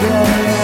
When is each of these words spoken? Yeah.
Yeah. 0.00 0.57